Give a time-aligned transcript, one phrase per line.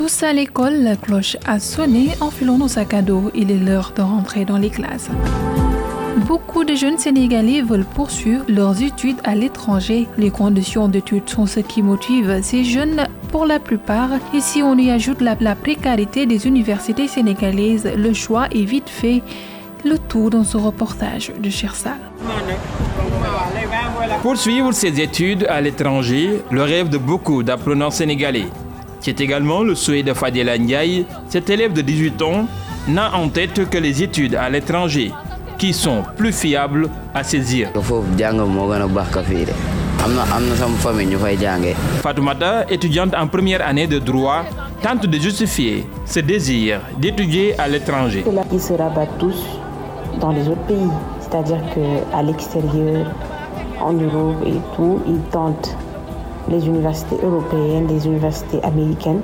[0.00, 3.30] Tous à l'école, la cloche a sonné, enfilons nos sacs à dos.
[3.34, 5.10] Il est l'heure de rentrer dans les classes.
[6.26, 10.08] Beaucoup de jeunes Sénégalais veulent poursuivre leurs études à l'étranger.
[10.16, 14.08] Les conditions d'études sont ce qui motive ces jeunes pour la plupart.
[14.34, 19.20] Et si on y ajoute la, précarité des universités sénégalaises, le choix est vite fait.
[19.84, 21.98] Le tout dans ce reportage de Chersal.
[24.22, 28.46] Poursuivre ses études à l'étranger, le rêve de beaucoup d'apprenants sénégalais.
[29.00, 32.46] C'est également le souhait de Fadela Ndiaye, cet élève de 18 ans,
[32.86, 35.10] n'a en tête que les études à l'étranger,
[35.58, 37.70] qui sont plus fiables à saisir.
[42.02, 44.44] Fatoumata, étudiante en première année de droit,
[44.82, 48.24] tente de justifier ce désir d'étudier à l'étranger.
[48.52, 49.44] Ils se rabattent tous
[50.20, 50.90] dans les autres pays,
[51.20, 53.06] c'est-à-dire qu'à l'extérieur,
[53.80, 55.74] en Europe et tout, ils tentent
[56.50, 59.20] les universités européennes, les universités américaines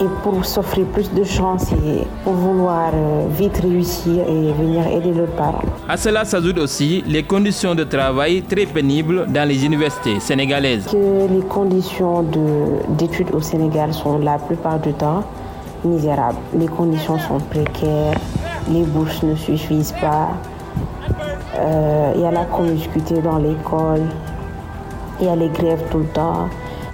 [0.00, 5.12] et pour s'offrir plus de chances et pour vouloir euh, vite réussir et venir aider
[5.12, 5.62] leurs parents.
[5.88, 10.86] À cela s'ajoutent aussi les conditions de travail très pénibles dans les universités sénégalaises.
[10.86, 12.24] Que les conditions
[12.90, 15.24] d'études au Sénégal sont la plupart du temps
[15.84, 16.38] misérables.
[16.56, 18.14] Les conditions sont précaires,
[18.70, 20.28] les bourses ne suffisent pas,
[21.58, 24.02] euh, il y a la promiscuité dans l'école,
[25.20, 26.48] il y a les grèves tout le temps.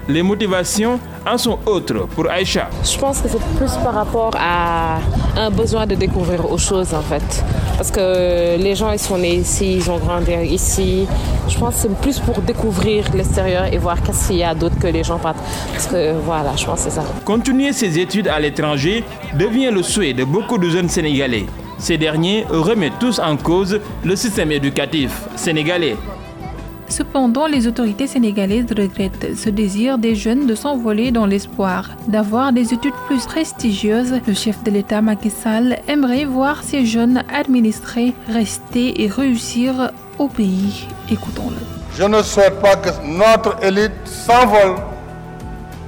[0.06, 2.68] Les motivations en sont autres pour Aïcha.
[2.84, 4.98] Je pense que c'est plus par rapport à
[5.36, 7.42] un besoin de découvrir autre chose en fait.
[7.78, 11.06] Parce que les gens ils sont nés ici, ils ont grandi ici.
[11.48, 14.78] Je pense que c'est plus pour découvrir l'extérieur et voir qu'est-ce qu'il y a d'autre
[14.78, 15.42] que les gens partent.
[15.72, 17.04] Parce que voilà, je pense que c'est ça.
[17.24, 19.04] Continuer ses études à l'étranger
[19.38, 21.46] devient le souhait de beaucoup de jeunes Sénégalais.
[21.78, 25.96] Ces derniers remettent tous en cause le système éducatif sénégalais.
[26.88, 32.74] Cependant, les autorités sénégalaises regrettent ce désir des jeunes de s'envoler dans l'espoir d'avoir des
[32.74, 34.20] études plus prestigieuses.
[34.26, 40.28] Le chef de l'État Macky Sall aimerait voir ces jeunes administrés rester et réussir au
[40.28, 40.86] pays.
[41.10, 41.56] Écoutons-le.
[41.96, 44.76] Je ne souhaite pas que notre élite s'envole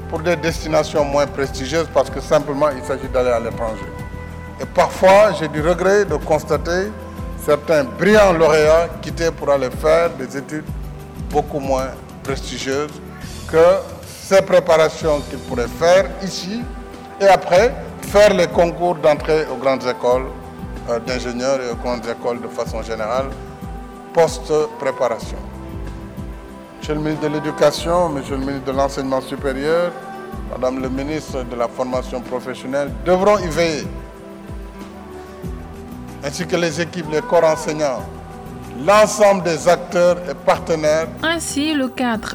[0.08, 3.86] pour des destinations moins prestigieuses parce que simplement il s'agit d'aller à l'étranger.
[4.60, 6.90] Et parfois, j'ai du regret de constater
[7.44, 10.64] certains brillants lauréats quitter pour aller faire des études
[11.30, 11.88] beaucoup moins
[12.22, 12.90] prestigieuses
[13.48, 13.66] que
[14.04, 16.62] ces préparations qu'ils pourraient faire ici
[17.20, 20.26] et après faire les concours d'entrée aux grandes écoles
[20.88, 23.26] euh, d'ingénieurs et aux grandes écoles de façon générale
[24.12, 25.38] post-préparation.
[26.78, 29.92] Monsieur le ministre de l'Éducation, Monsieur le ministre de l'Enseignement supérieur,
[30.50, 33.86] Madame le ministre de la Formation professionnelle devront y veiller
[36.24, 38.00] ainsi que les équipes, les corps enseignants,
[38.84, 41.08] l'ensemble des acteurs et partenaires.
[41.22, 42.34] Ainsi, le cadre.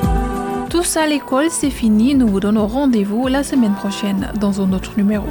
[0.74, 2.16] Tout ça à l'école, c'est fini.
[2.16, 5.24] Nous vous donnons rendez-vous la semaine prochaine dans un autre numéro.